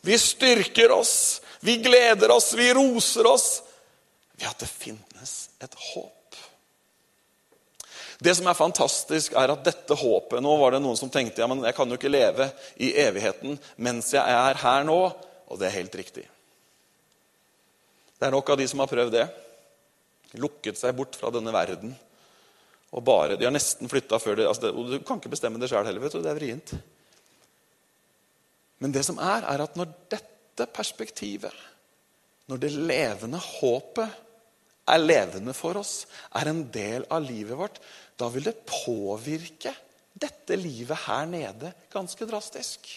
[0.00, 3.48] Vi styrker oss, vi gleder oss, vi roser oss
[4.34, 6.13] ved at det finnes et håp.
[8.24, 11.48] Det som er fantastisk, er at dette håpet Nå var det noen som tenkte ja,
[11.50, 12.48] men jeg kan jo ikke leve
[12.80, 14.98] i evigheten mens jeg er her nå.
[15.52, 16.24] Og det er helt riktig.
[18.16, 19.26] Det er nok av de som har prøvd det.
[20.40, 21.92] Lukket seg bort fra denne verden
[22.94, 25.58] og bare, De har nesten flytta før det, altså det, og Du kan ikke bestemme
[25.58, 26.00] det sjøl heller.
[26.00, 26.74] vet du, Det er vrient.
[28.78, 31.52] Men det som er, er at når dette perspektivet,
[32.46, 34.23] når det levende håpet
[34.84, 36.04] er levende for oss,
[36.36, 37.80] er en del av livet vårt,
[38.20, 39.72] da vil det påvirke
[40.14, 42.90] dette livet her nede ganske drastisk.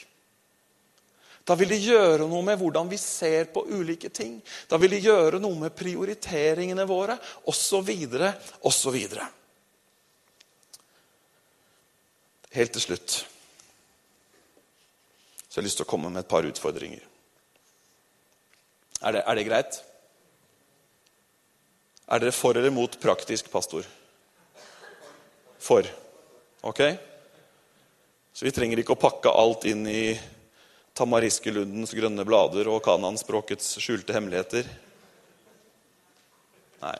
[1.48, 4.36] Da vil det gjøre noe med hvordan vi ser på ulike ting.
[4.68, 7.16] Da vil det gjøre noe med prioriteringene våre,
[7.48, 7.94] osv.,
[8.68, 9.00] osv.
[12.58, 13.18] Helt til slutt
[15.58, 17.02] så jeg har jeg lyst til å komme med et par utfordringer.
[19.02, 19.78] Er det, er det greit?
[22.08, 23.84] Er dere for eller mot praktisk pastor?
[25.60, 25.88] For.
[26.64, 26.82] Ok?
[28.32, 30.14] Så vi trenger ikke å pakke alt inn i
[30.98, 34.70] Tamariskelundens grønne blader og kananspråkets skjulte hemmeligheter?
[36.82, 36.96] Nei.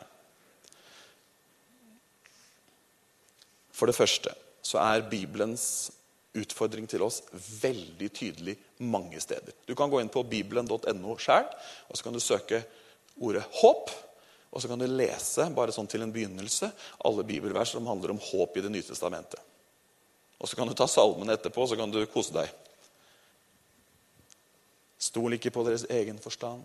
[3.72, 4.34] For det første
[4.66, 5.88] så er Bibelens
[6.38, 9.54] utfordring til oss veldig tydelig mange steder.
[9.64, 11.48] Du kan gå inn på bibelen.no sjøl,
[11.88, 12.60] og så kan du søke
[13.16, 13.94] ordet 'håp'.
[14.52, 16.70] Og så kan du lese bare sånn til en begynnelse,
[17.04, 19.40] alle bibelvers som handler om håp i Det nye testamentet.
[20.38, 22.50] Og så kan du ta salmene etterpå, så kan du kose deg.
[24.98, 26.62] Stol ikke på deres egen forstand.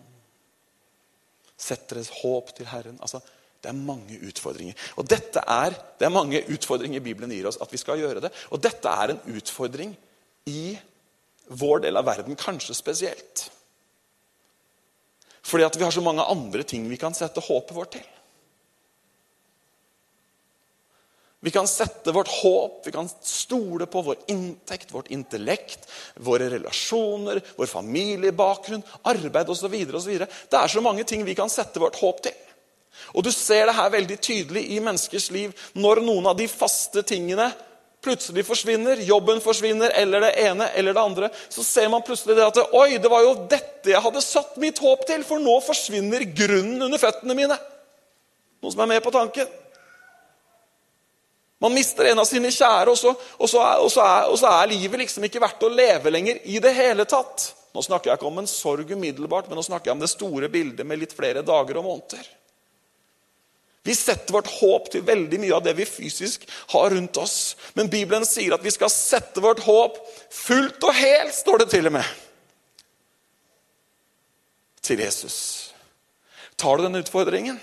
[1.57, 2.99] Sett deres håp til Herren.
[3.01, 3.21] Altså,
[3.63, 4.77] det er mange utfordringer.
[4.99, 8.31] Og dette er, Det er mange utfordringer Bibelen gir oss at vi skal gjøre det.
[8.51, 9.95] Og dette er en utfordring
[10.49, 10.77] i
[11.47, 13.49] vår del av verden, kanskje spesielt.
[15.43, 18.05] Fordi at vi har så mange andre ting vi kan sette håpet vårt til.
[21.43, 27.41] Vi kan sette vårt håp, vi kan stole på vår inntekt, vårt intellekt, våre relasjoner,
[27.57, 29.75] vår familiebakgrunn, arbeid osv.
[29.75, 32.37] Det er så mange ting vi kan sette vårt håp til.
[33.11, 37.03] Og Du ser det her veldig tydelig i menneskers liv når noen av de faste
[37.03, 37.49] tingene
[38.03, 42.45] plutselig forsvinner, jobben forsvinner, eller det ene eller det andre, så ser man plutselig det
[42.45, 46.25] at Oi, det var jo dette jeg hadde satt mitt håp til, for nå forsvinner
[46.35, 47.57] grunnen under føttene mine.
[48.63, 49.49] Noen som er med på tanken?
[51.63, 54.39] Man mister en av sine kjære, og så, og, så er, og, så er, og
[54.39, 57.53] så, er, livet liksom ikke verdt å leve lenger i det hele tatt.
[57.73, 60.49] Nå snakker jeg ikke om en sorg umiddelbart, men nå snakker jeg om det store
[60.51, 62.27] bildet med litt flere dager og måneder.
[63.83, 67.55] Vi setter vårt håp til veldig mye av det vi fysisk har rundt oss.
[67.75, 69.99] Men Bibelen sier at vi skal sette vårt håp
[70.31, 72.13] fullt og helt, står det til og med,
[74.83, 75.37] til Jesus.
[76.55, 77.59] Tar du den utfordringen?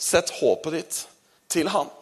[0.00, 1.04] Sett håpet ditt
[1.52, 1.92] til Han.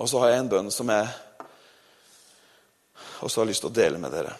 [0.00, 1.08] Og så har jeg en bønn som jeg
[3.24, 4.36] også har lyst til å dele med dere.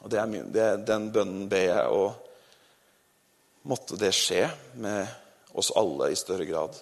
[0.00, 2.29] Og det er det, Den bønnen ber jeg, og
[3.62, 4.44] måtte det skje
[4.80, 5.06] med
[5.52, 6.76] oss alle i større grad.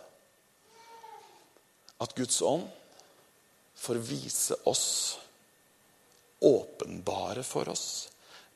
[1.98, 2.68] At Guds ånd
[3.78, 5.18] får vise oss,
[6.40, 8.08] åpenbare for oss,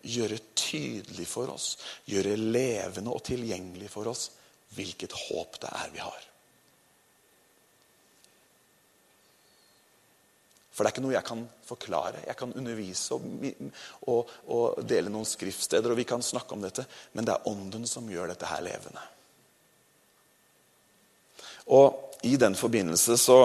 [0.02, 4.28] gjøre tydelig for oss, gjøre levende og tilgjengelig for oss
[4.74, 6.28] hvilket håp det er vi har.
[10.72, 12.22] For det er ikke noe jeg kan forklare.
[12.24, 13.26] Jeg kan undervise og,
[14.08, 17.84] og, og, dele noen skriftsteder, og vi kan snakke om dette, men det er Ånden
[17.88, 19.02] som gjør dette her levende.
[21.76, 23.36] Og i den forbindelse så,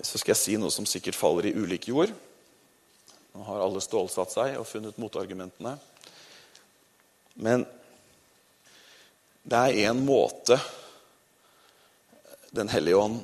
[0.00, 2.14] så skal jeg si noe som sikkert faller i ulik jord.
[3.34, 5.76] Nå har alle stålsatt seg og funnet motargumentene.
[7.44, 7.66] Men
[9.44, 10.58] det er én måte
[12.50, 13.20] Den hellige ånd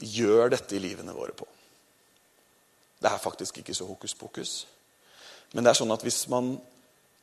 [0.00, 1.46] gjør dette i livene våre på.
[3.00, 4.54] Det er faktisk ikke så hokus pokus.
[5.54, 6.54] Men det er sånn at hvis man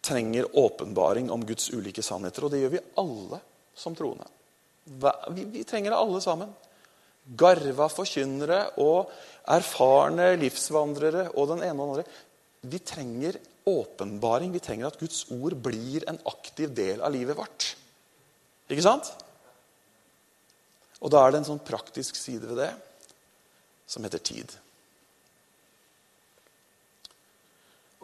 [0.04, 3.42] trenger åpenbaring om Guds ulike sannheter, og det gjør vi alle
[3.78, 4.26] som troende
[4.88, 6.54] Vi, vi trenger det alle sammen.
[7.38, 9.12] Garva forkynnere og
[9.52, 12.06] erfarne livsvandrere og den ene og den andre.
[12.72, 13.38] Vi trenger
[13.68, 14.54] åpenbaring.
[14.56, 17.74] Vi trenger at Guds ord blir en aktiv del av livet vårt.
[18.72, 19.12] Ikke sant?
[21.02, 22.72] Og da er det en sånn praktisk side ved det
[23.88, 24.54] som heter tid.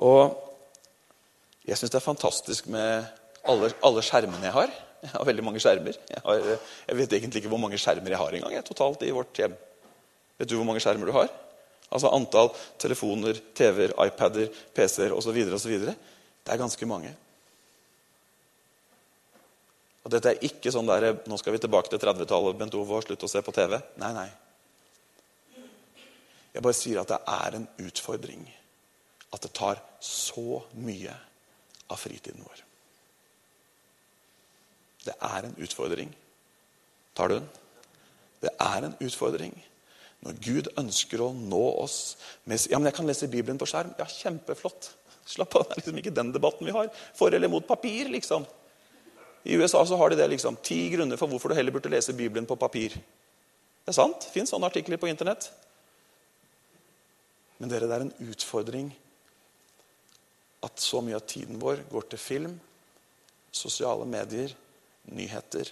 [0.04, 0.34] Og
[1.68, 3.06] jeg syns det er fantastisk med
[3.48, 4.74] alle, alle, skjermene jeg har.
[5.04, 5.98] Jeg har veldig mange skjermer.
[6.10, 9.36] Jeg, har, jeg, vet egentlig ikke hvor mange skjermer jeg har engang totalt i vårt
[9.40, 9.56] hjem.
[10.40, 11.32] Vet du hvor mange skjermer du har?
[11.94, 12.50] Altså antall
[12.82, 15.40] telefoner, TV-er, iPader, PC-er osv.
[15.44, 17.12] Det er ganske mange.
[20.04, 23.06] Og dette er ikke sånn der, nå skal vi tilbake til 30-tallet, Bent Ove, og
[23.06, 23.78] slutte å se på TV.
[24.02, 24.30] Nei, nei.
[26.54, 28.44] Jeg bare sier at det er en utfordring
[29.34, 31.16] at det tar så mye
[31.90, 32.64] av fritiden vår.
[35.04, 36.12] Det er en utfordring.
[37.18, 37.48] Tar du den?
[38.44, 39.56] Det er en utfordring.
[40.24, 42.16] Når Gud ønsker å nå oss
[42.48, 43.92] med Ja, men jeg kan lese Bibelen på skjerm.
[44.00, 44.92] Ja, kjempeflott.
[45.28, 46.92] Slapp av, det er liksom ikke den debatten vi har.
[47.16, 48.46] For eller mot papir, liksom.
[49.44, 52.16] I USA så har de det liksom, ti grunner for hvorfor du heller burde lese
[52.16, 52.96] Bibelen på papir.
[53.84, 54.28] Det er sant.
[54.32, 55.50] Fins sånne artikler på Internett.
[57.60, 58.94] Men dere, det er en utfordring
[60.64, 62.56] at så mye av tiden vår går til film,
[63.52, 64.56] sosiale medier,
[65.12, 65.68] nyheter,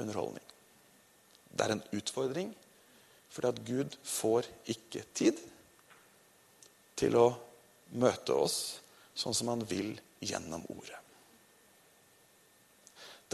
[0.00, 0.44] underholdning.
[1.52, 2.54] Det er en utfordring
[3.34, 5.40] fordi at Gud får ikke tid
[6.94, 7.28] til å
[7.98, 8.58] møte oss
[9.18, 9.92] sånn som han vil
[10.22, 11.03] gjennom ordet.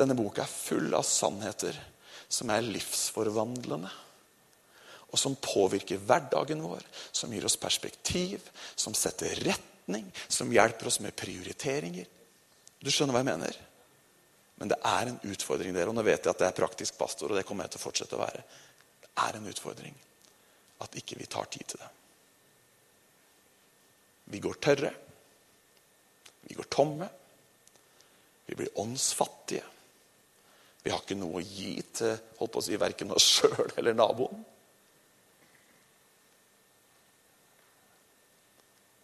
[0.00, 1.76] Denne boka er full av sannheter
[2.30, 3.90] som er livsforvandlende.
[5.10, 8.44] Og som påvirker hverdagen vår, som gir oss perspektiv,
[8.78, 12.06] som setter retning, som hjelper oss med prioriteringer.
[12.80, 13.58] Du skjønner hva jeg mener?
[14.60, 15.90] Men det er en utfordring der.
[15.90, 17.86] Og nå vet jeg at det er praktisk pastor, og det kommer jeg til å
[17.88, 18.44] fortsette å være.
[19.02, 19.98] Det er en utfordring
[20.84, 21.90] at ikke vi tar tid til det.
[24.30, 24.92] Vi går tørre.
[26.46, 27.10] Vi går tomme.
[28.46, 29.66] Vi blir åndsfattige.
[30.82, 33.96] Vi har ikke noe å gi til holdt på å si, verken oss sjøl eller
[33.96, 34.44] naboen.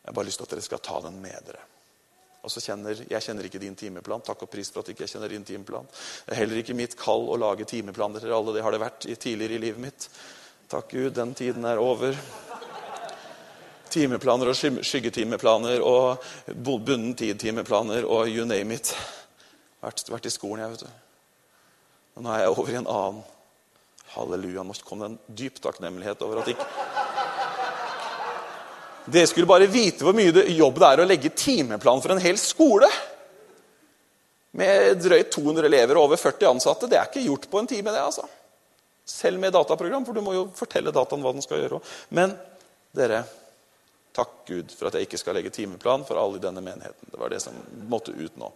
[0.07, 1.64] Jeg har bare lyst til at dere skal ta den med dere.
[2.47, 4.22] Og så kjenner, Jeg kjenner ikke din timeplan.
[4.22, 5.89] Takk og pris for at ikke jeg kjenner din timeplan.
[6.27, 8.55] Det er heller ikke mitt kall å lage timeplaner til alle.
[8.55, 10.07] Det har det vært tidligere i livet mitt.
[10.70, 12.14] Takk Gud, den tiden er over.
[13.91, 16.22] Timeplaner og skyggetimeplaner og
[16.55, 18.95] bunden tid-timeplaner og you name it.
[19.83, 21.05] Vært, vært i skolen, jeg, vet du.
[22.16, 23.24] Og nå er jeg over i en annen.
[24.16, 24.64] Halleluja.
[24.64, 26.68] Nå kom det en dyp takknemlighet over at ikke
[29.06, 32.38] Dere skulle bare vite hvor mye jobb det er å legge timeplan for en hel
[32.42, 32.88] skole.
[34.58, 36.88] Med drøyt 200 elever og over 40 ansatte.
[36.90, 38.02] Det er ikke gjort på en time, det.
[38.02, 38.24] altså.
[39.06, 41.78] Selv med dataprogram, for du må jo fortelle dataen hva den skal gjøre.
[42.18, 42.34] Men
[42.96, 43.20] dere,
[44.16, 47.12] takk Gud for at jeg ikke skal legge timeplan for alle i denne menigheten.
[47.12, 47.54] Det var det som
[47.86, 48.50] måtte ut nå.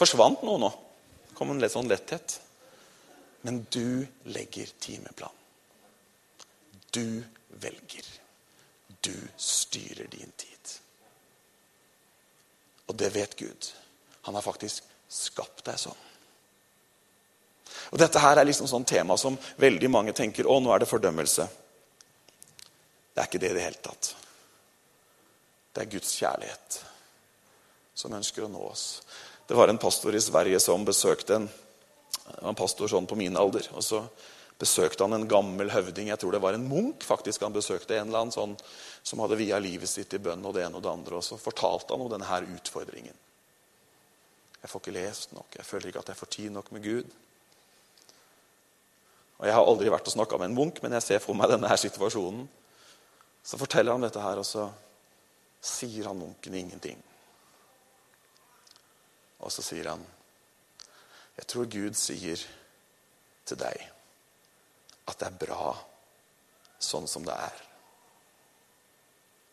[0.00, 0.72] Forsvant noe nå?
[1.36, 2.38] Kom en litt sånn letthet.
[3.46, 5.34] Men du legger timeplan.
[6.90, 7.22] Du
[7.60, 8.08] velger.
[9.00, 10.72] Du styrer din tid.
[12.86, 13.70] Og det vet Gud.
[14.26, 16.02] Han har faktisk skapt deg sånn.
[17.92, 20.90] Og Dette her er liksom sånn tema som veldig mange tenker å, nå er det
[20.90, 21.46] fordømmelse.
[23.14, 24.10] Det er ikke det i det hele tatt.
[25.72, 26.80] Det er Guds kjærlighet
[27.96, 28.86] som ønsker å nå oss.
[29.46, 31.48] Det var en pastor i Sverige som besøkte en,
[32.42, 33.68] en pastor sånn på min alder.
[33.72, 34.02] og så
[34.58, 36.08] besøkte han en gammel høvding.
[36.08, 37.98] Jeg tror det var en munk faktisk han besøkte.
[37.98, 38.56] En eller annen sånn
[39.06, 41.20] som hadde via livet sitt i bønn og det ene og det andre.
[41.20, 43.14] Og så fortalte han om denne utfordringen.
[44.62, 45.58] Jeg får ikke lest nok.
[45.60, 47.12] Jeg føler ikke at jeg får tid nok med Gud.
[49.36, 51.52] Og Jeg har aldri vært og snakka med en munk, men jeg ser for meg
[51.52, 52.48] denne her situasjonen.
[53.44, 54.70] Så forteller han dette her, og så
[55.60, 56.98] sier han munken ingenting.
[59.40, 60.06] Og så sier han,
[61.36, 62.40] 'Jeg tror Gud sier
[63.44, 63.90] til deg
[65.06, 65.76] at det er bra
[66.78, 67.64] sånn som det er.'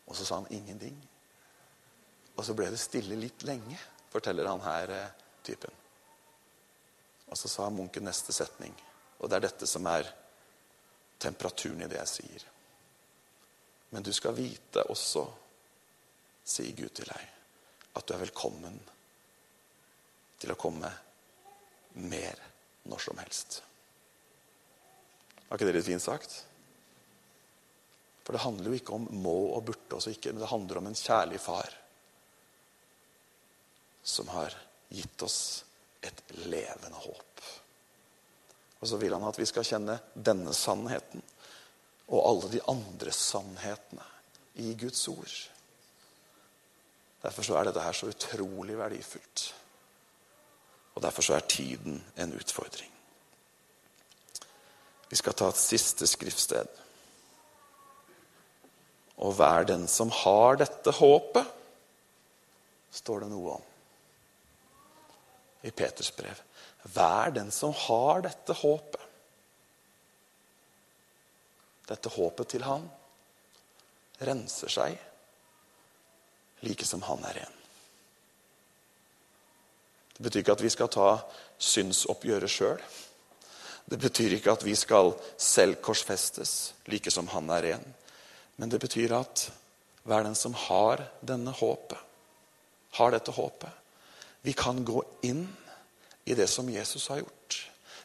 [0.07, 0.95] Og så sa han ingenting.
[2.35, 3.77] Og så ble det stille litt lenge,
[4.11, 5.11] forteller han her eh,
[5.43, 5.71] typen.
[7.29, 8.73] Og så sa munken neste setning,
[9.19, 10.09] og det er dette som er
[11.17, 12.47] temperaturen i det jeg sier.
[13.89, 15.23] Men du skal vite også,
[16.43, 17.29] sier Gud til deg,
[17.95, 18.79] at du er velkommen
[20.43, 20.89] til å komme
[22.03, 22.39] mer
[22.89, 23.61] når som helst.
[25.47, 26.35] Var ikke det litt fint sagt?
[28.23, 30.89] For det handler jo ikke om må og burde også ikke, men det handler om
[30.89, 31.79] en kjærlig far
[34.03, 34.55] som har
[34.91, 35.63] gitt oss
[36.03, 37.43] et levende håp.
[38.83, 41.23] Og så vil han at vi skal kjenne denne sannheten
[42.11, 44.07] og alle de andre sannhetene
[44.59, 45.35] i Guds ord.
[47.23, 49.45] Derfor så er dette her så utrolig verdifullt.
[50.93, 52.91] Og Derfor så er tiden en utfordring.
[55.09, 56.69] Vi skal ta et siste skriftsted.
[59.21, 61.45] Og vær den som har dette håpet,
[62.93, 63.69] står det noe om
[65.63, 66.41] i Peters brev.
[66.93, 69.01] Vær den som har dette håpet.
[71.87, 72.85] Dette håpet til han
[74.23, 74.97] renser seg
[76.63, 77.62] like som han er ren.
[80.13, 81.09] Det betyr ikke at vi skal ta
[81.57, 82.81] synsoppgjøret sjøl.
[83.85, 87.85] Det betyr ikke at vi skal selv korsfestes, like som han er ren.
[88.55, 89.49] Men det betyr at
[90.03, 91.97] hver den som har denne håpet,
[92.93, 93.71] har dette håpet
[94.43, 95.47] Vi kan gå inn
[96.25, 97.55] i det som Jesus har gjort.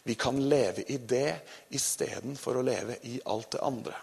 [0.02, 1.40] Vi kan leve i det
[1.74, 3.94] istedenfor å leve i alt det andre.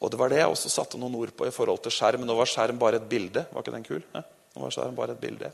[0.00, 2.24] Og Det var det jeg også satte noen ord på i forhold til skjerm.
[2.26, 3.44] Nå var skjerm bare et bilde.
[3.52, 4.02] Var ikke den kul?
[4.14, 5.52] Nå var skjerm bare et bilde.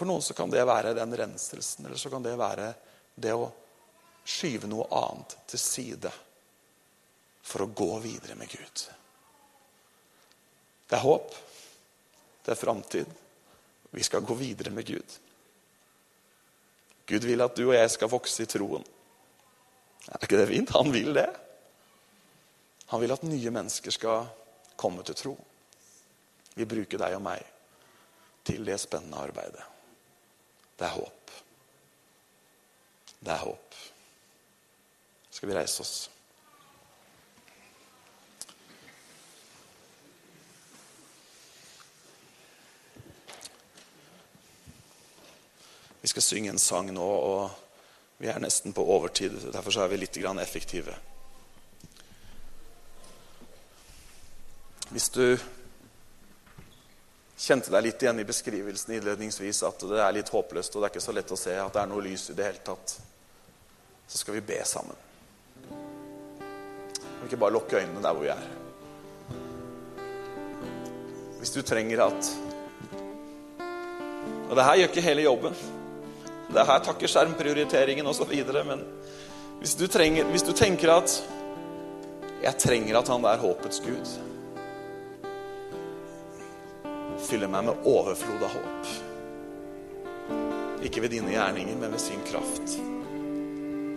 [0.00, 2.70] For noen så kan det være den renselsen, eller så kan det være
[3.20, 3.50] det å
[4.24, 6.12] skyve noe annet til side
[7.44, 8.84] for å gå videre med Gud.
[10.88, 11.34] Det er håp.
[12.40, 13.10] Det er framtid.
[13.92, 15.16] Vi skal gå videre med Gud.
[17.04, 18.86] Gud vil at du og jeg skal vokse i troen.
[20.08, 20.72] Er ikke det fint?
[20.78, 21.26] Han vil det.
[22.94, 24.32] Han vil at nye mennesker skal
[24.80, 25.36] komme til tro.
[26.56, 27.44] Vi bruker deg og meg
[28.48, 29.68] til det spennende arbeidet.
[30.80, 31.30] Det er håp.
[33.20, 33.74] Det er håp.
[35.30, 36.10] Skal vi reise oss?
[46.00, 47.50] Vi skal synge en sang nå, og
[48.16, 49.36] vi er nesten på overtid.
[49.52, 50.96] Derfor er vi litt effektive.
[54.90, 55.36] Hvis du
[57.40, 60.92] kjente deg litt igjen i beskrivelsen innledningsvis at det er litt håpløst, og det er
[60.92, 62.96] ikke så lett å se at det er noe lys i det hele tatt,
[64.10, 65.06] så skal vi be sammen.
[67.20, 68.44] Vi ikke bare lukke øynene der hvor vi er.
[71.40, 72.30] Hvis du trenger at
[74.50, 75.54] Og det her gjør ikke hele jobben.
[76.50, 78.32] Det her takker skjermprioriteringen osv.
[78.66, 78.82] Men
[79.60, 81.14] hvis du, trenger, hvis du tenker at
[82.42, 84.10] jeg trenger at han er håpets gud
[87.28, 88.92] fyller meg med overflod av håp.
[90.84, 92.76] Ikke ved dine gjerninger, men ved sin kraft.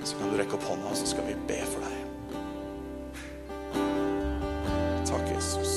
[0.03, 1.95] Så kan du rekke opp hånda, så skal vi be for deg.
[5.07, 5.74] Takk, Jesus.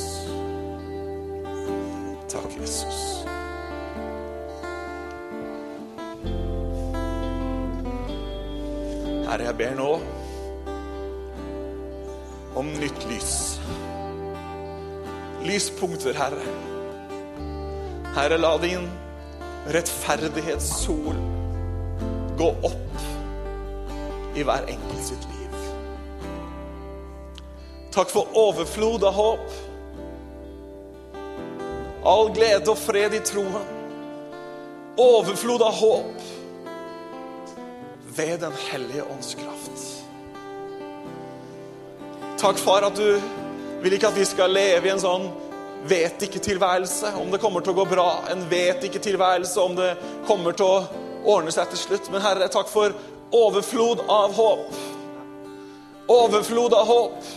[2.32, 3.03] Takk, Jesus.
[9.26, 9.90] Herre, jeg ber nå
[12.57, 13.34] om nytt lys.
[15.47, 16.75] Lyspunkter, Herre.
[18.16, 18.86] Herre, la din
[19.68, 21.16] rettferdighetssol
[22.38, 23.02] gå opp
[24.36, 25.58] i hver enkelt sitt liv.
[27.92, 29.52] Takk for overflod av håp.
[32.08, 33.68] All glede og fred i troen.
[34.96, 36.26] Overflod av håp
[38.16, 39.82] ved Den hellige ånds kraft.
[42.40, 43.20] Takk, far, at du
[43.82, 45.34] vil ikke at vi skal leve i en sånn
[45.89, 48.09] vet ikke-tilværelse om det kommer til å gå bra.
[48.32, 49.93] En vet ikke-tilværelse om det
[50.28, 52.11] kommer til å ordne seg til slutt.
[52.12, 52.95] Men Herre, takk for
[53.34, 54.78] overflod av håp.
[56.12, 57.34] Overflod av håp.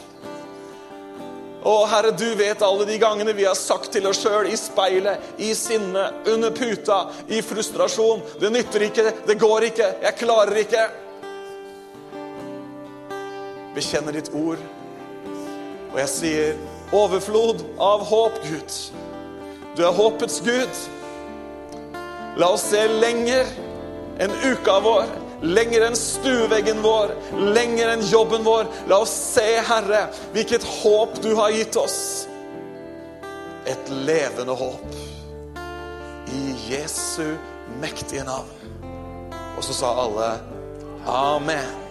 [1.59, 5.33] Å, Herre, du vet alle de gangene vi har sagt til oss sjøl i speilet,
[5.43, 10.87] i sinne, under puta, i frustrasjon Det nytter ikke, det går ikke, jeg klarer ikke.
[13.75, 14.63] Bekjenner ditt ord,
[15.91, 18.77] og jeg sier overflod av håp, Gud.
[19.77, 20.83] Du er håpets Gud.
[22.39, 23.49] La oss se lenger
[24.19, 25.09] enn uka vår
[25.41, 27.13] lenger enn stueveggen vår,
[27.55, 28.69] lenger enn jobben vår.
[28.91, 32.27] La oss se, Herre, hvilket håp du har gitt oss.
[33.69, 34.97] Et levende håp.
[36.29, 37.35] I Jesu
[37.81, 38.51] mektige navn.
[39.57, 40.31] Og så sa alle
[41.09, 41.88] amen.